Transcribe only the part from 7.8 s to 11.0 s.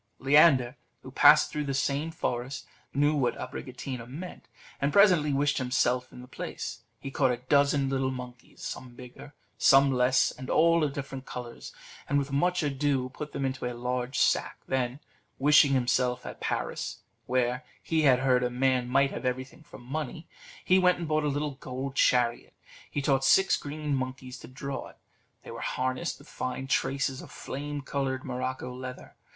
of little monkeys, some bigger, some less, and all of